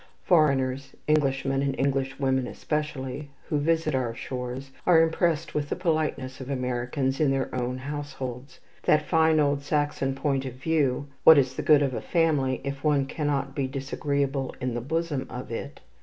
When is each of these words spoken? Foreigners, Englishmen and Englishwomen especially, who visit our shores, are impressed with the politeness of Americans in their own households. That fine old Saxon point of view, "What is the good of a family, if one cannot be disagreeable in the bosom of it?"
Foreigners, 0.23 0.95
Englishmen 1.07 1.61
and 1.61 1.77
Englishwomen 1.79 2.47
especially, 2.47 3.29
who 3.49 3.59
visit 3.59 3.93
our 3.93 4.15
shores, 4.15 4.71
are 4.87 4.99
impressed 4.99 5.53
with 5.53 5.69
the 5.69 5.75
politeness 5.75 6.41
of 6.41 6.49
Americans 6.49 7.19
in 7.19 7.29
their 7.29 7.53
own 7.53 7.77
households. 7.77 8.59
That 8.81 9.05
fine 9.07 9.39
old 9.39 9.61
Saxon 9.61 10.15
point 10.15 10.43
of 10.43 10.55
view, 10.55 11.05
"What 11.23 11.37
is 11.37 11.53
the 11.55 11.61
good 11.61 11.83
of 11.83 11.93
a 11.93 12.01
family, 12.01 12.61
if 12.63 12.83
one 12.83 13.05
cannot 13.05 13.53
be 13.55 13.67
disagreeable 13.67 14.55
in 14.59 14.73
the 14.73 14.81
bosom 14.81 15.27
of 15.29 15.51
it?" 15.51 15.81